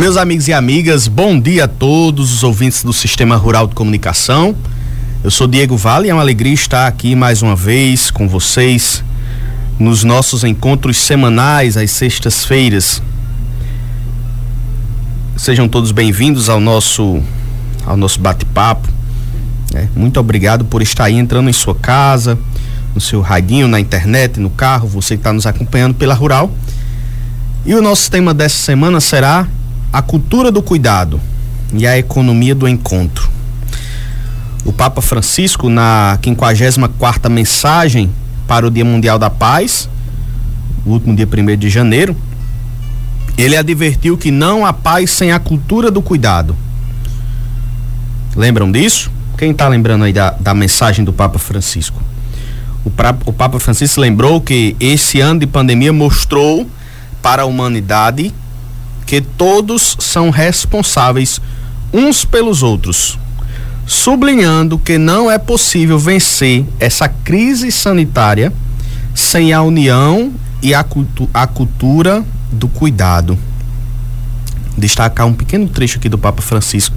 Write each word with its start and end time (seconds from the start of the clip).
Meus 0.00 0.16
amigos 0.16 0.48
e 0.48 0.52
amigas, 0.54 1.06
bom 1.06 1.38
dia 1.38 1.64
a 1.64 1.68
todos 1.68 2.32
os 2.32 2.42
ouvintes 2.42 2.82
do 2.82 2.90
Sistema 2.90 3.36
Rural 3.36 3.66
de 3.66 3.74
Comunicação. 3.74 4.56
Eu 5.22 5.30
sou 5.30 5.46
Diego 5.46 5.76
Vale 5.76 6.06
e 6.06 6.10
é 6.10 6.14
uma 6.14 6.22
alegria 6.22 6.54
estar 6.54 6.86
aqui 6.86 7.14
mais 7.14 7.42
uma 7.42 7.54
vez 7.54 8.10
com 8.10 8.26
vocês 8.26 9.04
nos 9.78 10.02
nossos 10.02 10.42
encontros 10.42 10.96
semanais 10.96 11.76
às 11.76 11.90
sextas-feiras. 11.90 13.02
Sejam 15.36 15.68
todos 15.68 15.92
bem-vindos 15.92 16.48
ao 16.48 16.60
nosso 16.60 17.22
ao 17.84 17.94
nosso 17.94 18.20
bate-papo. 18.20 18.88
É, 19.74 19.86
muito 19.94 20.18
obrigado 20.18 20.64
por 20.64 20.80
estar 20.80 21.04
aí 21.04 21.16
entrando 21.16 21.50
em 21.50 21.52
sua 21.52 21.74
casa, 21.74 22.38
no 22.94 23.02
seu 23.02 23.20
radinho, 23.20 23.68
na 23.68 23.78
internet, 23.78 24.40
no 24.40 24.48
carro, 24.48 24.88
você 24.88 25.14
que 25.14 25.20
está 25.20 25.30
nos 25.30 25.44
acompanhando 25.44 25.92
pela 25.92 26.14
Rural. 26.14 26.50
E 27.66 27.74
o 27.74 27.82
nosso 27.82 28.10
tema 28.10 28.32
dessa 28.32 28.56
semana 28.56 28.98
será 28.98 29.46
a 29.92 30.00
cultura 30.00 30.52
do 30.52 30.62
cuidado 30.62 31.20
e 31.72 31.86
a 31.86 31.98
economia 31.98 32.54
do 32.54 32.68
encontro. 32.68 33.28
O 34.64 34.72
Papa 34.72 35.00
Francisco, 35.00 35.68
na 35.68 36.18
54 36.22 37.30
mensagem 37.30 38.10
para 38.46 38.66
o 38.66 38.70
Dia 38.70 38.84
Mundial 38.84 39.18
da 39.18 39.30
Paz, 39.30 39.88
o 40.84 40.90
último 40.90 41.14
dia 41.14 41.26
1 41.26 41.56
de 41.56 41.70
janeiro, 41.70 42.16
ele 43.36 43.56
advertiu 43.56 44.18
que 44.18 44.30
não 44.30 44.66
há 44.66 44.72
paz 44.72 45.10
sem 45.10 45.32
a 45.32 45.38
cultura 45.38 45.90
do 45.90 46.02
cuidado. 46.02 46.56
Lembram 48.36 48.70
disso? 48.70 49.10
Quem 49.38 49.52
está 49.52 49.66
lembrando 49.66 50.04
aí 50.04 50.12
da, 50.12 50.32
da 50.32 50.54
mensagem 50.54 51.04
do 51.04 51.12
Papa 51.12 51.38
Francisco? 51.38 52.00
O, 52.84 52.90
pra, 52.90 53.16
o 53.24 53.32
Papa 53.32 53.58
Francisco 53.58 54.00
lembrou 54.00 54.40
que 54.40 54.76
esse 54.78 55.20
ano 55.20 55.40
de 55.40 55.46
pandemia 55.46 55.92
mostrou 55.92 56.68
para 57.22 57.42
a 57.42 57.44
humanidade 57.46 58.32
que 59.10 59.20
todos 59.20 59.96
são 59.98 60.30
responsáveis 60.30 61.40
uns 61.92 62.24
pelos 62.24 62.62
outros, 62.62 63.18
sublinhando 63.84 64.78
que 64.78 64.98
não 64.98 65.28
é 65.28 65.36
possível 65.36 65.98
vencer 65.98 66.64
essa 66.78 67.08
crise 67.08 67.72
sanitária 67.72 68.52
sem 69.12 69.52
a 69.52 69.62
união 69.62 70.32
e 70.62 70.72
a, 70.72 70.84
cultu 70.84 71.28
a 71.34 71.44
cultura 71.44 72.24
do 72.52 72.68
cuidado. 72.68 73.36
Destacar 74.78 75.26
um 75.26 75.34
pequeno 75.34 75.66
trecho 75.66 75.98
aqui 75.98 76.08
do 76.08 76.16
Papa 76.16 76.40
Francisco. 76.40 76.94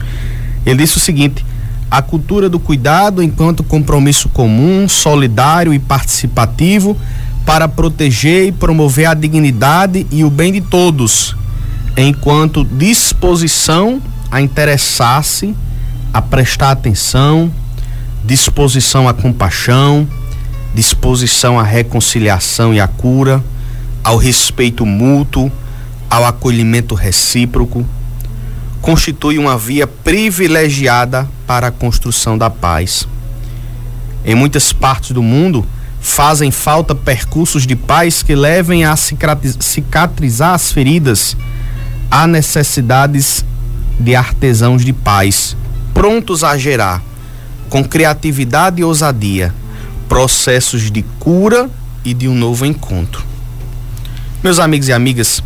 Ele 0.63 0.83
disse 0.83 0.97
o 0.97 0.99
seguinte: 0.99 1.43
a 1.89 1.99
cultura 1.99 2.47
do 2.47 2.59
cuidado 2.59 3.23
enquanto 3.23 3.63
compromisso 3.63 4.29
comum, 4.29 4.87
solidário 4.87 5.73
e 5.73 5.79
participativo 5.79 6.95
para 7.43 7.67
proteger 7.67 8.49
e 8.49 8.51
promover 8.51 9.07
a 9.07 9.15
dignidade 9.15 10.05
e 10.11 10.23
o 10.23 10.29
bem 10.29 10.53
de 10.53 10.61
todos, 10.61 11.35
enquanto 11.97 12.63
disposição 12.63 14.01
a 14.31 14.41
interessar-se, 14.41 15.55
a 16.13 16.21
prestar 16.21 16.71
atenção, 16.71 17.51
disposição 18.23 19.07
à 19.07 19.13
compaixão, 19.13 20.07
disposição 20.73 21.59
à 21.59 21.63
reconciliação 21.63 22.73
e 22.73 22.79
à 22.79 22.87
cura, 22.87 23.43
ao 24.03 24.17
respeito 24.17 24.85
mútuo, 24.85 25.51
ao 26.09 26.25
acolhimento 26.25 26.95
recíproco 26.95 27.85
constitui 28.83 29.39
uma 29.39 29.57
via 29.57 29.87
privilegiada 29.87 31.25
para 31.47 31.67
a 31.67 31.71
construção 31.71 32.37
da 32.37 32.49
paz. 32.49 33.07
Em 34.25 34.35
muitas 34.35 34.73
partes 34.73 35.11
do 35.11 35.23
mundo, 35.23 35.65
fazem 36.01 36.51
falta 36.51 36.93
percursos 36.93 37.65
de 37.65 37.77
paz 37.77 38.21
que 38.21 38.35
levem 38.35 38.83
a 38.83 38.93
cicatrizar 38.97 40.53
as 40.53 40.69
feridas. 40.69 41.37
Há 42.15 42.27
necessidades 42.27 43.43
de 43.99 44.15
artesãos 44.15 44.85
de 44.85 44.93
paz, 44.93 45.57
prontos 45.95 46.43
a 46.43 46.55
gerar, 46.55 47.01
com 47.71 47.83
criatividade 47.83 48.81
e 48.81 48.83
ousadia, 48.83 49.51
processos 50.07 50.91
de 50.91 51.01
cura 51.19 51.67
e 52.05 52.13
de 52.13 52.27
um 52.27 52.35
novo 52.35 52.67
encontro. 52.67 53.25
Meus 54.43 54.59
amigos 54.59 54.89
e 54.89 54.93
amigas, 54.93 55.43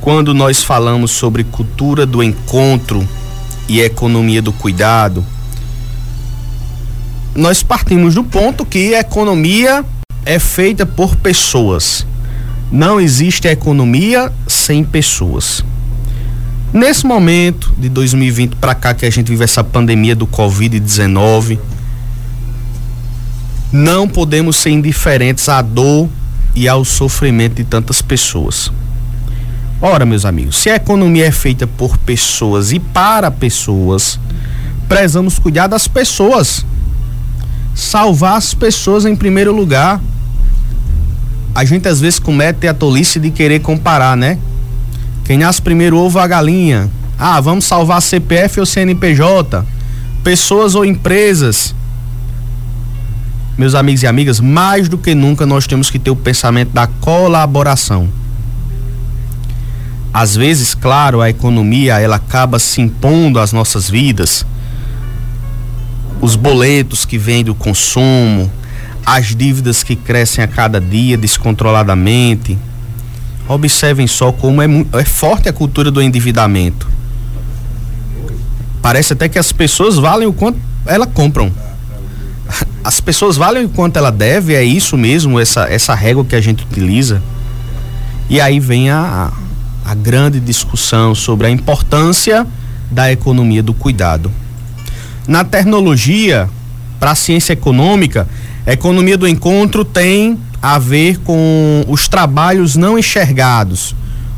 quando 0.00 0.34
nós 0.34 0.64
falamos 0.64 1.12
sobre 1.12 1.44
cultura 1.44 2.04
do 2.04 2.20
encontro 2.20 3.08
e 3.68 3.80
economia 3.80 4.42
do 4.42 4.52
cuidado, 4.52 5.24
nós 7.32 7.62
partimos 7.62 8.16
do 8.16 8.24
ponto 8.24 8.66
que 8.66 8.92
a 8.92 8.98
economia 8.98 9.84
é 10.26 10.40
feita 10.40 10.84
por 10.84 11.14
pessoas. 11.14 12.04
Não 12.72 13.00
existe 13.00 13.46
economia 13.46 14.32
sem 14.48 14.82
pessoas. 14.82 15.64
Nesse 16.72 17.06
momento 17.06 17.70
de 17.76 17.90
2020 17.90 18.56
para 18.56 18.74
cá 18.74 18.94
que 18.94 19.04
a 19.04 19.10
gente 19.10 19.30
vive 19.30 19.44
essa 19.44 19.62
pandemia 19.62 20.16
do 20.16 20.26
Covid-19, 20.26 21.58
não 23.70 24.08
podemos 24.08 24.56
ser 24.56 24.70
indiferentes 24.70 25.50
à 25.50 25.60
dor 25.60 26.08
e 26.54 26.66
ao 26.66 26.82
sofrimento 26.82 27.56
de 27.56 27.64
tantas 27.64 28.00
pessoas. 28.00 28.72
Ora, 29.82 30.06
meus 30.06 30.24
amigos, 30.24 30.56
se 30.56 30.70
a 30.70 30.76
economia 30.76 31.26
é 31.26 31.30
feita 31.30 31.66
por 31.66 31.98
pessoas 31.98 32.72
e 32.72 32.78
para 32.78 33.30
pessoas, 33.30 34.18
prezamos 34.88 35.38
cuidar 35.38 35.66
das 35.66 35.86
pessoas. 35.86 36.64
Salvar 37.74 38.36
as 38.36 38.54
pessoas 38.54 39.04
em 39.04 39.14
primeiro 39.14 39.54
lugar. 39.54 40.00
A 41.54 41.66
gente 41.66 41.86
às 41.86 42.00
vezes 42.00 42.18
comete 42.18 42.66
a 42.66 42.72
tolice 42.72 43.20
de 43.20 43.30
querer 43.30 43.60
comparar, 43.60 44.16
né? 44.16 44.38
Quem 45.24 45.38
nasce 45.38 45.62
primeiro 45.62 45.96
ovo 45.96 46.18
a 46.18 46.26
galinha. 46.26 46.90
Ah, 47.18 47.40
vamos 47.40 47.64
salvar 47.64 48.02
CPF 48.02 48.60
ou 48.60 48.66
CNPJ, 48.66 49.64
pessoas 50.24 50.74
ou 50.74 50.84
empresas. 50.84 51.74
Meus 53.56 53.74
amigos 53.74 54.02
e 54.02 54.06
amigas, 54.06 54.40
mais 54.40 54.88
do 54.88 54.98
que 54.98 55.14
nunca 55.14 55.46
nós 55.46 55.66
temos 55.66 55.90
que 55.90 55.98
ter 55.98 56.10
o 56.10 56.16
pensamento 56.16 56.70
da 56.70 56.86
colaboração 56.86 58.08
às 60.12 60.36
vezes, 60.36 60.74
claro, 60.74 61.22
a 61.22 61.30
economia 61.30 61.98
ela 61.98 62.16
acaba 62.16 62.58
se 62.58 62.82
impondo 62.82 63.40
às 63.40 63.50
nossas 63.50 63.88
vidas. 63.88 64.44
Os 66.20 66.36
boletos 66.36 67.06
que 67.06 67.16
vêm 67.16 67.42
do 67.42 67.54
consumo, 67.54 68.52
as 69.06 69.34
dívidas 69.34 69.82
que 69.82 69.96
crescem 69.96 70.44
a 70.44 70.46
cada 70.46 70.78
dia 70.78 71.16
descontroladamente. 71.16 72.58
Observem 73.48 74.06
só 74.06 74.32
como 74.32 74.62
é, 74.62 74.66
é 74.94 75.04
forte 75.04 75.48
a 75.48 75.52
cultura 75.52 75.90
do 75.90 76.00
endividamento. 76.00 76.88
Parece 78.80 79.12
até 79.12 79.28
que 79.28 79.38
as 79.38 79.52
pessoas 79.52 79.96
valem 79.96 80.26
o 80.26 80.32
quanto 80.32 80.58
elas 80.86 81.08
compram. 81.12 81.52
As 82.82 83.00
pessoas 83.00 83.36
valem 83.36 83.64
o 83.64 83.68
quanto 83.68 83.96
ela 83.96 84.10
deve, 84.10 84.54
é 84.54 84.64
isso 84.64 84.96
mesmo, 84.96 85.38
essa, 85.38 85.68
essa 85.68 85.94
régua 85.94 86.24
que 86.24 86.34
a 86.34 86.40
gente 86.40 86.64
utiliza. 86.64 87.22
E 88.28 88.40
aí 88.40 88.58
vem 88.58 88.90
a, 88.90 89.32
a 89.84 89.94
grande 89.94 90.40
discussão 90.40 91.14
sobre 91.14 91.46
a 91.46 91.50
importância 91.50 92.44
da 92.90 93.12
economia 93.12 93.62
do 93.62 93.72
cuidado. 93.72 94.32
Na 95.26 95.44
tecnologia, 95.44 96.48
para 96.98 97.12
a 97.12 97.14
ciência 97.14 97.52
econômica, 97.52 98.28
a 98.66 98.72
economia 98.72 99.16
do 99.16 99.28
encontro 99.28 99.84
tem 99.84 100.38
a 100.62 100.78
ver 100.78 101.18
com 101.18 101.84
os 101.88 102.06
trabalhos 102.06 102.76
não 102.76 102.96
enxergados, 102.96 103.96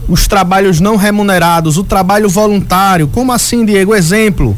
os 0.08 0.26
trabalhos 0.26 0.80
não 0.80 0.96
remunerados, 0.96 1.76
o 1.76 1.84
trabalho 1.84 2.30
voluntário. 2.30 3.06
Como 3.08 3.30
assim, 3.30 3.66
Diego? 3.66 3.94
Exemplo: 3.94 4.56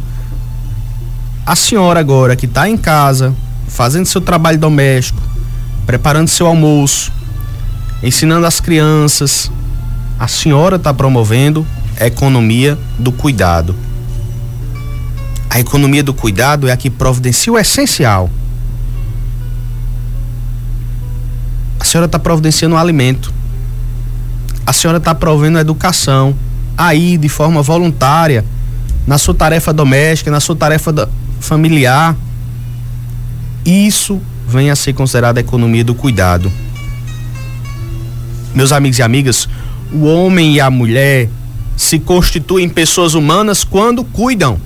a 1.44 1.56
senhora 1.56 1.98
agora 1.98 2.36
que 2.36 2.46
está 2.46 2.68
em 2.68 2.76
casa, 2.76 3.34
fazendo 3.66 4.06
seu 4.06 4.20
trabalho 4.20 4.58
doméstico, 4.58 5.20
preparando 5.84 6.28
seu 6.28 6.46
almoço, 6.46 7.12
ensinando 8.02 8.46
as 8.46 8.60
crianças, 8.60 9.50
a 10.18 10.28
senhora 10.28 10.76
está 10.76 10.94
promovendo 10.94 11.66
a 12.00 12.06
economia 12.06 12.78
do 12.98 13.10
cuidado. 13.10 13.74
A 15.48 15.60
economia 15.60 16.02
do 16.02 16.12
cuidado 16.12 16.68
é 16.68 16.72
a 16.72 16.76
que 16.76 16.90
providencia 16.90 17.52
o 17.52 17.58
essencial. 17.58 18.30
A 21.86 21.88
senhora 21.88 22.06
está 22.06 22.18
providenciando 22.18 22.76
alimento. 22.76 23.32
A 24.66 24.72
senhora 24.72 24.98
está 24.98 25.14
provendo 25.14 25.56
educação. 25.56 26.34
Aí, 26.76 27.16
de 27.16 27.28
forma 27.28 27.62
voluntária, 27.62 28.44
na 29.06 29.18
sua 29.18 29.32
tarefa 29.32 29.72
doméstica, 29.72 30.28
na 30.28 30.40
sua 30.40 30.56
tarefa 30.56 31.08
familiar. 31.38 32.16
Isso 33.64 34.20
vem 34.48 34.68
a 34.68 34.74
ser 34.74 34.94
considerado 34.94 35.38
a 35.38 35.40
economia 35.40 35.84
do 35.84 35.94
cuidado. 35.94 36.50
Meus 38.52 38.72
amigos 38.72 38.98
e 38.98 39.04
amigas, 39.04 39.48
o 39.92 40.06
homem 40.06 40.54
e 40.54 40.60
a 40.60 40.68
mulher 40.68 41.30
se 41.76 42.00
constituem 42.00 42.68
pessoas 42.68 43.14
humanas 43.14 43.62
quando 43.62 44.02
cuidam. 44.02 44.58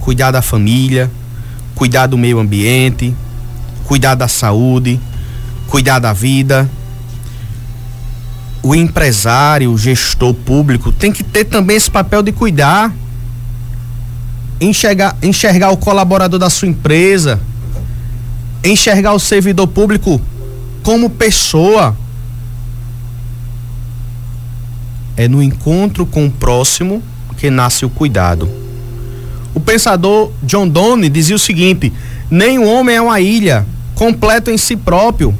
Cuidar 0.00 0.32
da 0.32 0.42
família, 0.42 1.08
cuidar 1.72 2.08
do 2.08 2.18
meio 2.18 2.40
ambiente, 2.40 3.14
cuidar 3.86 4.14
da 4.14 4.28
saúde, 4.28 5.00
cuidar 5.68 5.98
da 5.98 6.12
vida. 6.12 6.68
o 8.62 8.74
empresário, 8.74 9.70
o 9.70 9.78
gestor 9.78 10.34
público 10.34 10.90
tem 10.90 11.12
que 11.12 11.22
ter 11.22 11.44
também 11.44 11.76
esse 11.76 11.88
papel 11.88 12.20
de 12.20 12.32
cuidar, 12.32 12.92
enxergar, 14.60 15.16
enxergar 15.22 15.70
o 15.70 15.76
colaborador 15.76 16.36
da 16.36 16.50
sua 16.50 16.66
empresa, 16.66 17.40
enxergar 18.64 19.12
o 19.12 19.20
servidor 19.20 19.68
público 19.68 20.20
como 20.82 21.08
pessoa. 21.08 21.96
É 25.16 25.28
no 25.28 25.40
encontro 25.40 26.04
com 26.04 26.26
o 26.26 26.30
próximo 26.30 27.00
que 27.36 27.50
nasce 27.50 27.84
o 27.84 27.88
cuidado. 27.88 28.50
O 29.54 29.60
pensador 29.60 30.32
John 30.42 30.66
Donne 30.66 31.08
dizia 31.08 31.36
o 31.36 31.38
seguinte: 31.38 31.92
nenhum 32.30 32.66
homem 32.66 32.96
é 32.96 33.00
uma 33.00 33.20
ilha, 33.20 33.66
completo 33.94 34.50
em 34.50 34.58
si 34.58 34.76
próprio 34.76 35.34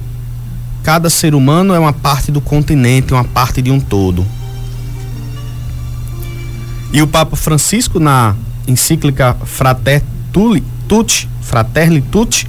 Cada 0.87 1.11
ser 1.11 1.35
humano 1.35 1.75
é 1.75 1.81
uma 1.81 1.93
parte 1.93 2.31
do 2.31 2.41
continente, 2.41 3.13
uma 3.13 3.25
parte 3.25 3.61
de 3.61 3.73
um 3.73 3.81
todo. 3.81 4.25
E 6.93 7.03
o 7.03 7.09
Papa 7.09 7.35
Francisco, 7.35 7.99
na 7.99 8.37
encíclica 8.69 9.37
Frater 9.47 10.01
Tutti, 10.33 11.29
Fratelli 11.43 12.01
Tutti, 12.01 12.49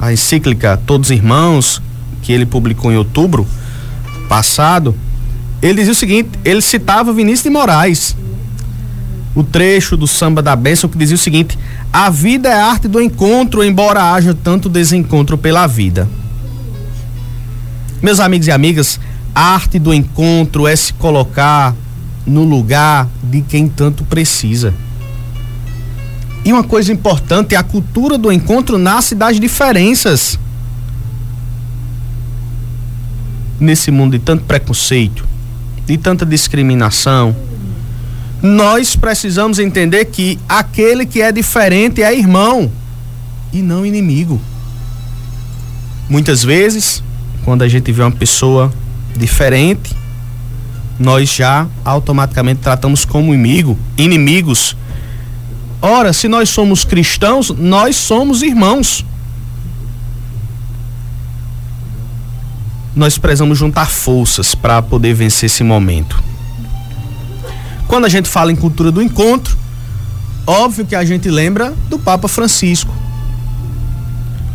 a 0.00 0.10
encíclica 0.10 0.80
Todos 0.86 1.10
Irmãos, 1.10 1.82
que 2.22 2.32
ele 2.32 2.46
publicou 2.46 2.90
em 2.90 2.96
outubro 2.96 3.46
passado, 4.30 4.94
ele 5.60 5.80
dizia 5.80 5.92
o 5.92 5.96
seguinte: 5.96 6.30
ele 6.46 6.62
citava 6.62 7.12
Vinícius 7.12 7.42
de 7.42 7.50
Moraes, 7.50 8.16
o 9.34 9.44
trecho 9.44 9.94
do 9.94 10.06
samba 10.06 10.40
da 10.40 10.56
bênção 10.56 10.88
que 10.88 10.96
dizia 10.96 11.16
o 11.16 11.18
seguinte: 11.18 11.58
a 11.92 12.10
vida 12.10 12.48
é 12.48 12.54
a 12.54 12.66
arte 12.66 12.86
do 12.86 13.00
encontro, 13.00 13.64
embora 13.64 14.12
haja 14.12 14.34
tanto 14.34 14.68
desencontro 14.68 15.38
pela 15.38 15.66
vida. 15.66 16.08
Meus 18.02 18.20
amigos 18.20 18.46
e 18.46 18.52
amigas, 18.52 19.00
a 19.34 19.54
arte 19.54 19.78
do 19.78 19.92
encontro 19.92 20.66
é 20.66 20.76
se 20.76 20.92
colocar 20.92 21.74
no 22.26 22.44
lugar 22.44 23.08
de 23.22 23.40
quem 23.40 23.68
tanto 23.68 24.04
precisa. 24.04 24.74
E 26.44 26.52
uma 26.52 26.62
coisa 26.62 26.92
importante, 26.92 27.56
a 27.56 27.62
cultura 27.62 28.16
do 28.16 28.30
encontro 28.30 28.78
nasce 28.78 29.14
das 29.14 29.40
diferenças. 29.40 30.38
Nesse 33.58 33.90
mundo 33.90 34.12
de 34.12 34.18
tanto 34.20 34.44
preconceito, 34.44 35.26
de 35.84 35.96
tanta 35.98 36.24
discriminação, 36.24 37.34
nós 38.42 38.94
precisamos 38.94 39.58
entender 39.58 40.04
que 40.06 40.38
aquele 40.48 41.04
que 41.04 41.20
é 41.20 41.32
diferente 41.32 42.02
é 42.02 42.16
irmão 42.16 42.70
e 43.52 43.60
não 43.62 43.84
inimigo. 43.84 44.40
Muitas 46.08 46.42
vezes 46.42 47.02
quando 47.48 47.62
a 47.62 47.68
gente 47.68 47.90
vê 47.90 48.02
uma 48.02 48.10
pessoa 48.10 48.70
diferente, 49.16 49.96
nós 50.98 51.30
já 51.30 51.66
automaticamente 51.82 52.60
tratamos 52.60 53.06
como 53.06 53.32
inimigo, 53.32 53.78
inimigos. 53.96 54.76
Ora, 55.80 56.12
se 56.12 56.28
nós 56.28 56.50
somos 56.50 56.84
cristãos, 56.84 57.48
nós 57.50 57.96
somos 57.96 58.42
irmãos. 58.42 59.02
Nós 62.94 63.16
precisamos 63.16 63.56
juntar 63.56 63.90
forças 63.90 64.54
para 64.54 64.82
poder 64.82 65.14
vencer 65.14 65.46
esse 65.46 65.64
momento. 65.64 66.27
Quando 67.88 68.04
a 68.04 68.08
gente 68.08 68.28
fala 68.28 68.52
em 68.52 68.56
cultura 68.56 68.92
do 68.92 69.02
encontro, 69.02 69.56
óbvio 70.46 70.84
que 70.84 70.94
a 70.94 71.04
gente 71.04 71.30
lembra 71.30 71.74
do 71.88 71.98
Papa 71.98 72.28
Francisco. 72.28 72.94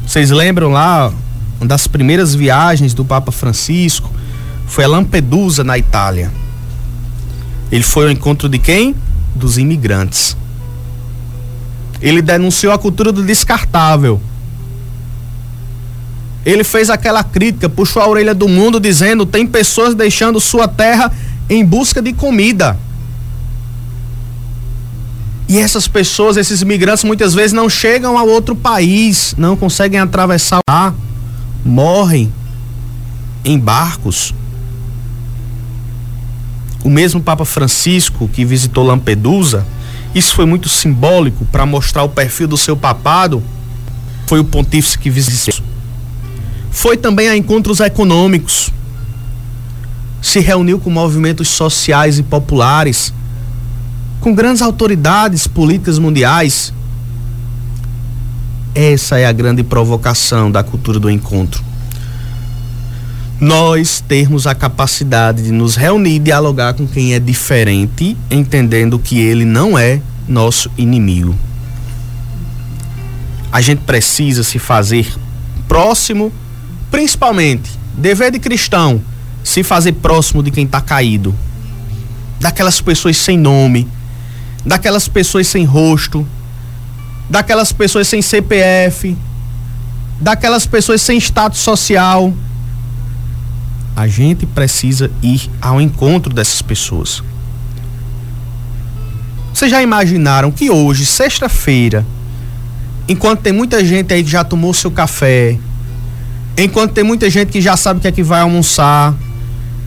Vocês 0.05 0.29
lembram 0.29 0.71
lá 0.71 1.11
uma 1.59 1.67
das 1.67 1.87
primeiras 1.87 2.35
viagens 2.35 2.93
do 2.93 3.03
Papa 3.03 3.31
Francisco 3.31 4.11
foi 4.67 4.83
a 4.83 4.87
Lampedusa, 4.87 5.63
na 5.63 5.77
Itália. 5.77 6.31
Ele 7.71 7.83
foi 7.83 8.05
ao 8.05 8.11
encontro 8.11 8.47
de 8.47 8.59
quem? 8.59 8.95
Dos 9.35 9.57
imigrantes. 9.57 10.37
Ele 12.01 12.21
denunciou 12.21 12.71
a 12.71 12.77
cultura 12.77 13.11
do 13.11 13.23
descartável. 13.23 14.21
Ele 16.45 16.63
fez 16.63 16.89
aquela 16.89 17.23
crítica, 17.23 17.69
puxou 17.69 18.01
a 18.01 18.07
orelha 18.07 18.35
do 18.35 18.47
mundo 18.47 18.79
dizendo: 18.79 19.25
tem 19.25 19.47
pessoas 19.47 19.95
deixando 19.95 20.39
sua 20.39 20.67
terra 20.67 21.11
em 21.49 21.65
busca 21.65 22.01
de 22.01 22.13
comida. 22.13 22.77
E 25.47 25.59
essas 25.59 25.87
pessoas, 25.87 26.37
esses 26.37 26.61
imigrantes, 26.61 27.03
muitas 27.03 27.33
vezes 27.33 27.53
não 27.53 27.69
chegam 27.69 28.17
a 28.17 28.23
outro 28.23 28.55
país, 28.55 29.35
não 29.37 29.55
conseguem 29.55 29.99
atravessar 29.99 30.59
lá 30.67 30.93
morrem 31.63 32.31
em 33.45 33.57
barcos. 33.57 34.33
O 36.83 36.89
mesmo 36.89 37.21
Papa 37.21 37.45
Francisco 37.45 38.27
que 38.27 38.43
visitou 38.43 38.85
Lampedusa, 38.85 39.65
isso 40.13 40.35
foi 40.35 40.45
muito 40.45 40.67
simbólico 40.67 41.45
para 41.45 41.65
mostrar 41.65 42.03
o 42.03 42.09
perfil 42.09 42.47
do 42.47 42.57
seu 42.57 42.75
papado. 42.75 43.41
Foi 44.27 44.39
o 44.39 44.43
pontífice 44.43 44.97
que 44.97 45.09
visitou. 45.09 45.63
Foi 46.71 46.97
também 46.97 47.29
a 47.29 47.37
encontros 47.37 47.79
econômicos. 47.79 48.71
Se 50.21 50.39
reuniu 50.39 50.79
com 50.79 50.89
movimentos 50.89 51.49
sociais 51.49 52.17
e 52.17 52.23
populares, 52.23 53.13
com 54.23 54.33
grandes 54.33 54.61
autoridades 54.61 55.47
políticas 55.47 55.99
mundiais 55.99 56.73
essa 58.75 59.19
é 59.19 59.25
a 59.25 59.31
grande 59.31 59.61
provocação 59.63 60.49
da 60.49 60.63
cultura 60.63 60.99
do 60.99 61.07
encontro. 61.07 61.63
Nós 63.39 64.01
termos 64.01 64.47
a 64.47 64.55
capacidade 64.55 65.43
de 65.43 65.51
nos 65.51 65.75
reunir 65.75 66.15
e 66.15 66.19
dialogar 66.19 66.73
com 66.73 66.87
quem 66.87 67.13
é 67.13 67.19
diferente, 67.19 68.17
entendendo 68.31 68.97
que 68.97 69.19
ele 69.19 69.45
não 69.45 69.77
é 69.77 70.01
nosso 70.27 70.71
inimigo. 70.75 71.35
A 73.51 73.61
gente 73.61 73.81
precisa 73.81 74.41
se 74.41 74.57
fazer 74.57 75.07
próximo, 75.67 76.31
principalmente, 76.89 77.69
dever 77.95 78.31
de 78.31 78.39
cristão, 78.39 78.99
se 79.43 79.61
fazer 79.61 79.91
próximo 79.91 80.41
de 80.41 80.49
quem 80.49 80.65
está 80.65 80.81
caído, 80.81 81.35
daquelas 82.39 82.81
pessoas 82.81 83.17
sem 83.17 83.37
nome, 83.37 83.87
daquelas 84.65 85.07
pessoas 85.07 85.47
sem 85.47 85.65
rosto, 85.65 86.25
daquelas 87.29 87.71
pessoas 87.71 88.07
sem 88.07 88.21
CPF, 88.21 89.15
daquelas 90.19 90.65
pessoas 90.65 91.01
sem 91.01 91.17
status 91.17 91.59
social. 91.59 92.33
A 93.95 94.07
gente 94.07 94.45
precisa 94.45 95.11
ir 95.21 95.49
ao 95.61 95.79
encontro 95.79 96.33
dessas 96.33 96.61
pessoas. 96.61 97.21
Vocês 99.53 99.69
já 99.69 99.83
imaginaram 99.83 100.51
que 100.51 100.71
hoje, 100.71 101.05
sexta-feira, 101.05 102.05
enquanto 103.07 103.41
tem 103.41 103.53
muita 103.53 103.85
gente 103.85 104.13
aí 104.13 104.23
que 104.23 104.29
já 104.29 104.43
tomou 104.43 104.73
seu 104.73 104.89
café, 104.89 105.59
enquanto 106.57 106.93
tem 106.93 107.03
muita 107.03 107.29
gente 107.29 107.51
que 107.51 107.61
já 107.61 107.77
sabe 107.77 107.99
o 107.99 108.01
que 108.01 108.07
é 108.07 108.11
que 108.11 108.23
vai 108.23 108.41
almoçar, 108.41 109.13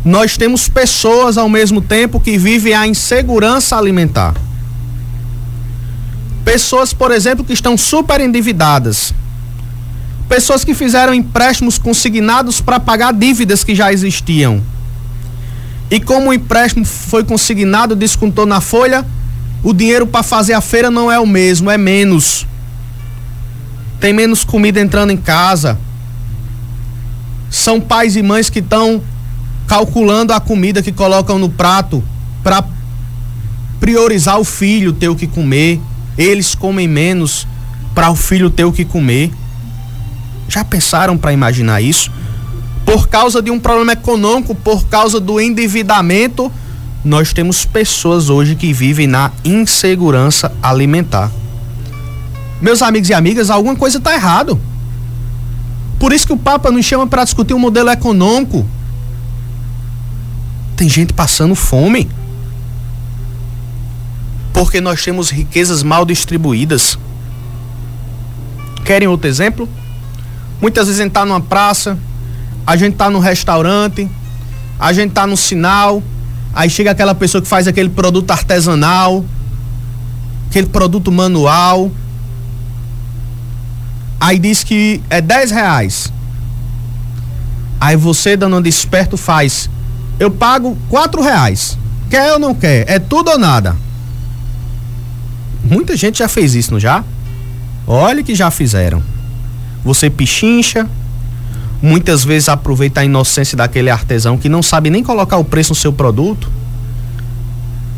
nós 0.05 0.37
temos 0.37 0.69
pessoas 0.69 1.37
ao 1.37 1.49
mesmo 1.49 1.81
tempo 1.81 2.21
que 2.21 2.39
vivem 2.39 2.75
a 2.75 2.87
insegurança 2.87 3.77
alimentar. 3.77 4.35
Pessoas, 6.47 6.93
por 6.93 7.11
exemplo, 7.11 7.45
que 7.45 7.53
estão 7.53 7.77
super 7.77 8.21
endividadas. 8.21 9.13
Pessoas 10.29 10.63
que 10.63 10.75
fizeram 10.75 11.13
empréstimos 11.13 11.77
consignados 11.77 12.61
para 12.61 12.79
pagar 12.79 13.13
dívidas 13.13 13.65
que 13.65 13.75
já 13.75 13.93
existiam. 13.93 14.63
E 15.91 15.99
como 15.99 16.31
o 16.31 16.33
empréstimo 16.33 16.85
foi 16.85 17.25
consignado, 17.25 17.97
descontou 17.97 18.47
na 18.47 18.61
folha, 18.61 19.05
o 19.61 19.73
dinheiro 19.73 20.07
para 20.07 20.23
fazer 20.23 20.53
a 20.53 20.61
feira 20.61 20.89
não 20.89 21.11
é 21.11 21.19
o 21.19 21.27
mesmo, 21.27 21.69
é 21.69 21.77
menos. 21.77 22.47
Tem 23.99 24.13
menos 24.13 24.45
comida 24.45 24.81
entrando 24.81 25.11
em 25.11 25.17
casa. 25.17 25.77
São 27.51 27.81
pais 27.81 28.15
e 28.15 28.23
mães 28.23 28.49
que 28.49 28.61
estão 28.61 29.03
calculando 29.67 30.33
a 30.33 30.39
comida 30.39 30.81
que 30.81 30.93
colocam 30.93 31.41
no 31.41 31.49
prato 31.49 32.05
para 32.45 32.65
priorizar 33.81 34.39
o 34.39 34.45
filho 34.45 34.93
ter 34.93 35.09
o 35.09 35.17
que 35.17 35.27
comer. 35.27 35.81
Eles 36.17 36.55
comem 36.55 36.89
menos 36.89 37.47
para 37.95 38.11
o 38.11 38.17
filho 38.17 38.51
ter 38.51 38.65
o 38.65 38.73
que 38.73 38.85
comer. 38.85 39.33
Já 40.49 40.65
pensaram 40.65 41.17
para 41.17 41.33
imaginar 41.33 41.81
isso? 41.81 42.11
Por 42.85 43.09
causa 43.09 43.43
de 43.43 43.51
um 43.51 43.59
problema 43.59 43.93
econômico, 43.93 44.55
por 44.55 44.87
causa 44.87 45.19
do 45.19 45.41
endividamento, 45.41 46.51
nós 47.05 47.33
temos 47.33 47.65
pessoas 47.65 48.31
hoje 48.31 48.55
que 48.55 48.73
vivem 48.73 49.07
na 49.07 49.33
insegurança 49.45 50.53
alimentar. 50.63 51.31
Meus 52.61 52.81
amigos 52.81 53.09
e 53.11 53.15
amigas, 53.15 53.51
alguma 53.51 53.77
coisa 53.77 53.99
está 53.99 54.15
errado. 54.15 54.59
Por 55.99 56.13
isso 56.13 56.27
que 56.27 56.33
o 56.33 56.37
Papa 56.37 56.71
nos 56.71 56.85
chama 56.85 57.07
para 57.07 57.25
discutir 57.25 57.55
um 57.55 57.59
modelo 57.59 57.91
econômico. 57.91 58.67
Tem 60.77 60.89
gente 60.89 61.13
passando 61.13 61.55
fome 61.55 62.09
porque 64.57 64.81
nós 64.81 65.05
temos 65.05 65.29
riquezas 65.29 65.83
mal 65.83 66.07
distribuídas. 66.07 66.99
Querem 68.87 69.07
outro 69.07 69.29
exemplo? 69.29 69.69
Muitas 70.63 70.87
vezes 70.87 70.99
a 70.99 71.05
gente 71.05 71.11
está 71.11 71.27
numa 71.27 71.43
praça, 71.43 71.99
a 72.67 72.75
gente 72.75 72.95
está 72.95 73.11
num 73.11 73.19
restaurante, 73.19 74.09
A 74.79 74.93
gente 74.93 75.13
tá 75.13 75.27
no 75.27 75.37
sinal, 75.37 76.03
aí 76.55 76.69
chega 76.69 76.91
aquela 76.91 77.15
pessoa 77.15 77.41
que 77.41 77.49
faz 77.49 77.67
aquele 77.67 77.89
produto 77.89 78.31
artesanal, 78.31 79.25
aquele 80.49 80.67
produto 80.67 81.11
manual. 81.11 81.91
Aí 84.21 84.39
diz 84.39 84.63
que 84.63 85.03
é 85.09 85.21
10 85.21 85.51
reais. 85.51 86.13
Aí 87.81 87.97
você, 87.97 88.37
dando 88.37 88.57
um 88.57 88.63
desperto, 88.63 89.17
faz. 89.17 89.71
Eu 90.19 90.31
pago 90.31 90.77
4 90.91 91.23
reais. 91.23 91.79
Quer 92.11 92.35
ou 92.35 92.39
não 92.39 92.55
quer? 92.55 92.85
É 92.87 92.99
tudo 92.99 93.31
ou 93.31 93.39
nada. 93.39 93.86
Muita 95.69 95.97
gente 95.97 96.19
já 96.19 96.29
fez 96.29 96.55
isso, 96.55 96.73
não 96.73 96.81
já? 96.81 97.03
Olha 97.87 98.23
que 98.23 98.35
já 98.35 98.51
fizeram. 98.51 99.03
Você 99.85 100.09
pichincha, 100.09 100.89
muitas 101.83 102.25
vezes 102.25 102.49
aproveita 102.49 103.01
a 103.01 103.05
inocência 103.05 103.57
daquele 103.57 103.91
artesão 103.91 104.39
que 104.39 104.49
não 104.49 104.63
sabe 104.63 104.91
nem 104.91 105.03
colocar 105.03 105.37
o 105.39 105.45
preço 105.45 105.71
no 105.71 105.77
seu 105.77 105.93
produto. 105.93 106.51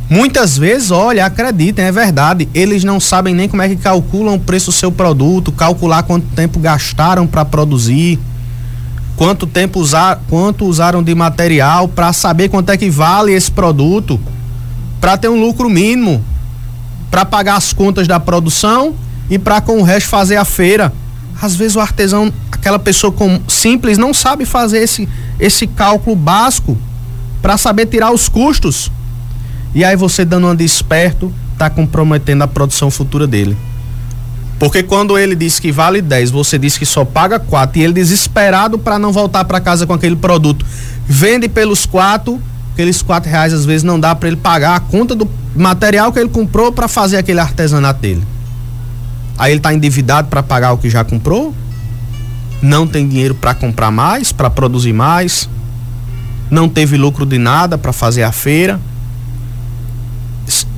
Muitas 0.08 0.56
vezes, 0.56 0.90
olha, 0.90 1.26
acreditem, 1.26 1.84
é 1.84 1.92
verdade, 1.92 2.48
eles 2.54 2.82
não 2.82 2.98
sabem 2.98 3.34
nem 3.34 3.46
como 3.46 3.60
é 3.60 3.68
que 3.68 3.76
calculam 3.76 4.36
o 4.36 4.40
preço 4.40 4.70
do 4.70 4.72
seu 4.72 4.90
produto, 4.90 5.52
calcular 5.52 6.02
quanto 6.02 6.26
tempo 6.28 6.58
gastaram 6.58 7.26
para 7.26 7.44
produzir, 7.44 8.18
quanto 9.16 9.46
tempo 9.46 9.78
usar, 9.78 10.22
quanto 10.26 10.64
usaram 10.64 11.02
de 11.02 11.14
material 11.14 11.88
para 11.88 12.14
saber 12.14 12.48
quanto 12.48 12.70
é 12.70 12.78
que 12.78 12.88
vale 12.88 13.34
esse 13.34 13.50
produto, 13.50 14.18
para 14.98 15.18
ter 15.18 15.28
um 15.28 15.38
lucro 15.38 15.68
mínimo, 15.68 16.24
para 17.10 17.24
pagar 17.24 17.56
as 17.56 17.72
contas 17.72 18.06
da 18.06 18.20
produção 18.20 18.94
e 19.30 19.38
para 19.38 19.60
com 19.60 19.80
o 19.80 19.82
resto 19.82 20.08
fazer 20.08 20.36
a 20.36 20.44
feira. 20.44 20.92
Às 21.40 21.54
vezes 21.54 21.76
o 21.76 21.80
artesão, 21.80 22.32
aquela 22.50 22.78
pessoa 22.78 23.12
com, 23.12 23.40
simples, 23.48 23.96
não 23.96 24.12
sabe 24.12 24.44
fazer 24.44 24.78
esse, 24.78 25.08
esse 25.38 25.66
cálculo 25.66 26.16
básico 26.16 26.76
para 27.40 27.56
saber 27.56 27.86
tirar 27.86 28.10
os 28.10 28.28
custos. 28.28 28.90
E 29.74 29.84
aí 29.84 29.96
você 29.96 30.24
dando 30.24 30.46
uma 30.46 30.56
desperto, 30.56 31.32
tá 31.56 31.70
comprometendo 31.70 32.42
a 32.42 32.48
produção 32.48 32.90
futura 32.90 33.26
dele. 33.26 33.56
Porque 34.58 34.82
quando 34.82 35.16
ele 35.16 35.36
diz 35.36 35.60
que 35.60 35.70
vale 35.70 36.02
10, 36.02 36.30
você 36.32 36.58
diz 36.58 36.76
que 36.76 36.84
só 36.84 37.04
paga 37.04 37.38
4 37.38 37.78
e 37.78 37.84
ele 37.84 37.92
desesperado 37.92 38.78
para 38.78 38.98
não 38.98 39.12
voltar 39.12 39.44
para 39.44 39.60
casa 39.60 39.86
com 39.86 39.92
aquele 39.92 40.16
produto, 40.16 40.66
vende 41.06 41.48
pelos 41.48 41.86
4, 41.86 42.40
aqueles 42.78 43.02
4 43.02 43.28
reais 43.28 43.52
às 43.52 43.64
vezes 43.64 43.82
não 43.82 43.98
dá 43.98 44.14
para 44.14 44.28
ele 44.28 44.36
pagar 44.36 44.76
a 44.76 44.80
conta 44.80 45.14
do 45.14 45.28
material 45.56 46.12
que 46.12 46.18
ele 46.18 46.28
comprou 46.28 46.70
para 46.70 46.86
fazer 46.86 47.16
aquele 47.16 47.40
artesanato 47.40 48.00
dele. 48.00 48.22
Aí 49.36 49.52
ele 49.52 49.58
está 49.58 49.74
endividado 49.74 50.28
para 50.28 50.42
pagar 50.42 50.72
o 50.72 50.78
que 50.78 50.88
já 50.88 51.02
comprou, 51.02 51.54
não 52.62 52.86
tem 52.86 53.08
dinheiro 53.08 53.34
para 53.34 53.52
comprar 53.54 53.90
mais, 53.90 54.30
para 54.30 54.48
produzir 54.48 54.92
mais, 54.92 55.48
não 56.50 56.68
teve 56.68 56.96
lucro 56.96 57.26
de 57.26 57.38
nada 57.38 57.76
para 57.76 57.92
fazer 57.92 58.22
a 58.22 58.32
feira 58.32 58.80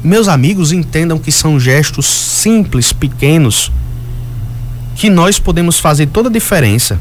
meus 0.02 0.28
amigos 0.28 0.73
entendam 0.73 1.19
que 1.19 1.30
são 1.30 1.61
gestos 1.61 2.07
simples, 2.07 2.92
pequenos, 2.92 3.71
que 4.97 5.11
nós 5.11 5.38
podemos 5.38 5.78
fazer 5.78 6.07
toda 6.07 6.28
a 6.28 6.33
diferença. 6.33 6.99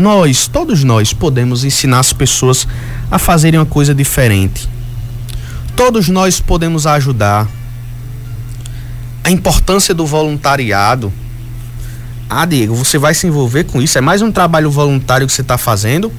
Nós, 0.00 0.46
todos 0.46 0.82
nós, 0.82 1.12
podemos 1.12 1.62
ensinar 1.62 1.98
as 1.98 2.10
pessoas 2.10 2.66
a 3.10 3.18
fazerem 3.18 3.60
uma 3.60 3.66
coisa 3.66 3.94
diferente. 3.94 4.66
Todos 5.76 6.08
nós 6.08 6.40
podemos 6.40 6.86
ajudar. 6.86 7.46
A 9.22 9.30
importância 9.30 9.94
do 9.94 10.06
voluntariado. 10.06 11.12
Ah, 12.30 12.46
Diego, 12.46 12.74
você 12.74 12.96
vai 12.96 13.12
se 13.12 13.26
envolver 13.26 13.64
com 13.64 13.82
isso? 13.82 13.98
É 13.98 14.00
mais 14.00 14.22
um 14.22 14.32
trabalho 14.32 14.70
voluntário 14.70 15.26
que 15.26 15.32
você 15.34 15.42
está 15.42 15.58
fazendo? 15.58 16.10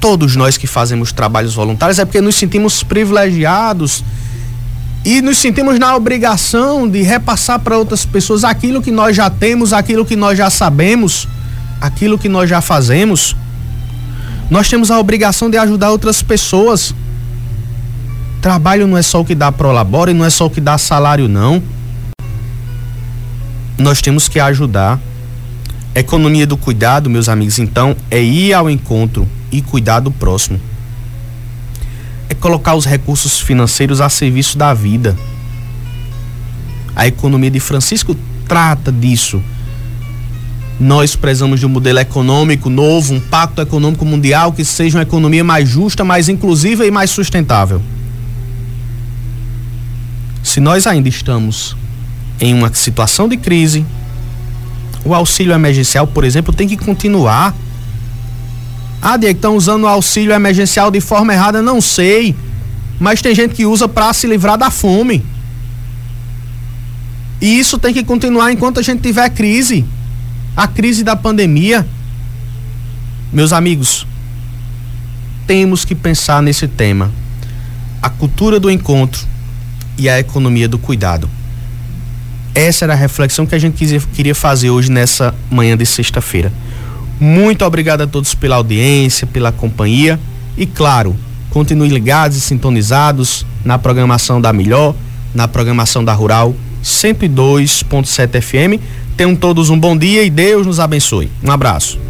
todos 0.00 0.36
nós 0.36 0.56
que 0.56 0.66
fazemos 0.66 1.12
trabalhos 1.12 1.54
voluntários 1.54 1.98
é 1.98 2.04
porque 2.04 2.20
nos 2.20 2.36
sentimos 2.36 2.84
privilegiados 2.84 4.04
e 5.04 5.20
nos 5.20 5.38
sentimos 5.38 5.78
na 5.78 5.96
obrigação 5.96 6.88
de 6.88 7.02
repassar 7.02 7.58
para 7.58 7.76
outras 7.76 8.06
pessoas 8.06 8.44
aquilo 8.44 8.80
que 8.80 8.90
nós 8.90 9.16
já 9.16 9.28
temos, 9.28 9.72
aquilo 9.72 10.06
que 10.06 10.16
nós 10.16 10.38
já 10.38 10.50
sabemos, 10.50 11.26
aquilo 11.80 12.18
que 12.18 12.28
nós 12.28 12.48
já 12.48 12.60
fazemos. 12.60 13.36
Nós 14.50 14.68
temos 14.68 14.90
a 14.90 14.98
obrigação 14.98 15.50
de 15.50 15.58
ajudar 15.58 15.90
outras 15.90 16.22
pessoas. 16.22 16.94
Trabalho 18.40 18.86
não 18.86 18.96
é 18.96 19.02
só 19.02 19.20
o 19.20 19.24
que 19.24 19.34
dá 19.34 19.52
prolabore, 19.52 20.14
não 20.14 20.24
é 20.24 20.30
só 20.30 20.46
o 20.46 20.50
que 20.50 20.60
dá 20.60 20.78
salário, 20.78 21.28
não. 21.28 21.62
Nós 23.76 24.00
temos 24.00 24.28
que 24.28 24.40
ajudar. 24.40 24.98
Economia 25.94 26.46
do 26.46 26.56
cuidado, 26.56 27.10
meus 27.10 27.28
amigos, 27.28 27.58
então, 27.58 27.96
é 28.10 28.22
ir 28.22 28.52
ao 28.52 28.70
encontro 28.70 29.28
e 29.50 29.60
cuidar 29.60 30.00
do 30.00 30.10
próximo. 30.10 30.60
É 32.28 32.34
colocar 32.34 32.74
os 32.74 32.84
recursos 32.84 33.40
financeiros 33.40 34.00
a 34.00 34.08
serviço 34.08 34.56
da 34.56 34.72
vida. 34.72 35.16
A 36.94 37.06
economia 37.06 37.50
de 37.50 37.60
Francisco 37.60 38.16
trata 38.46 38.92
disso. 38.92 39.42
Nós 40.80 41.16
precisamos 41.16 41.58
de 41.58 41.66
um 41.66 41.68
modelo 41.68 41.98
econômico 41.98 42.70
novo, 42.70 43.14
um 43.14 43.20
pacto 43.20 43.60
econômico 43.60 44.04
mundial 44.04 44.52
que 44.52 44.64
seja 44.64 44.98
uma 44.98 45.02
economia 45.02 45.42
mais 45.42 45.68
justa, 45.68 46.04
mais 46.04 46.28
inclusiva 46.28 46.86
e 46.86 46.90
mais 46.90 47.10
sustentável. 47.10 47.82
Se 50.42 50.60
nós 50.60 50.86
ainda 50.86 51.08
estamos 51.08 51.76
em 52.40 52.54
uma 52.54 52.72
situação 52.72 53.28
de 53.28 53.36
crise, 53.36 53.84
o 55.04 55.14
auxílio 55.14 55.52
emergencial, 55.52 56.06
por 56.06 56.24
exemplo, 56.24 56.54
tem 56.54 56.68
que 56.68 56.76
continuar 56.76 57.54
ah, 59.00 59.16
Diego, 59.16 59.36
estão 59.36 59.56
usando 59.56 59.84
o 59.84 59.88
auxílio 59.88 60.32
emergencial 60.32 60.90
de 60.90 61.00
forma 61.00 61.32
errada, 61.32 61.62
não 61.62 61.80
sei. 61.80 62.34
Mas 62.98 63.22
tem 63.22 63.34
gente 63.34 63.54
que 63.54 63.64
usa 63.64 63.88
para 63.88 64.12
se 64.12 64.26
livrar 64.26 64.58
da 64.58 64.70
fome. 64.70 65.24
E 67.40 67.58
isso 67.58 67.78
tem 67.78 67.94
que 67.94 68.02
continuar 68.02 68.52
enquanto 68.52 68.80
a 68.80 68.82
gente 68.82 69.00
tiver 69.00 69.28
crise. 69.30 69.84
A 70.58 70.66
crise 70.66 71.04
da 71.04 71.14
pandemia. 71.14 71.86
Meus 73.32 73.52
amigos, 73.52 74.04
temos 75.46 75.84
que 75.84 75.94
pensar 75.94 76.42
nesse 76.42 76.66
tema. 76.66 77.12
A 78.02 78.10
cultura 78.10 78.58
do 78.58 78.68
encontro 78.68 79.24
e 79.96 80.08
a 80.08 80.18
economia 80.18 80.66
do 80.66 80.76
cuidado. 80.76 81.30
Essa 82.56 82.86
era 82.86 82.94
a 82.94 82.96
reflexão 82.96 83.46
que 83.46 83.54
a 83.54 83.58
gente 83.58 84.00
queria 84.12 84.34
fazer 84.34 84.70
hoje 84.70 84.90
nessa 84.90 85.32
manhã 85.48 85.76
de 85.76 85.86
sexta-feira. 85.86 86.52
Muito 87.20 87.64
obrigado 87.64 88.00
a 88.00 88.06
todos 88.08 88.34
pela 88.34 88.56
audiência, 88.56 89.28
pela 89.28 89.52
companhia 89.52 90.18
e, 90.56 90.66
claro, 90.66 91.16
continue 91.50 91.88
ligados 91.88 92.36
e 92.36 92.40
sintonizados 92.40 93.46
na 93.64 93.78
programação 93.78 94.40
da 94.40 94.52
Melhor, 94.52 94.96
na 95.32 95.46
programação 95.46 96.04
da 96.04 96.12
Rural 96.12 96.52
102.7 96.82 98.42
FM. 98.42 98.82
Tenham 99.18 99.34
todos 99.34 99.68
um 99.68 99.76
bom 99.76 99.96
dia 99.96 100.22
e 100.22 100.30
Deus 100.30 100.64
nos 100.64 100.78
abençoe. 100.78 101.28
Um 101.42 101.50
abraço. 101.50 102.08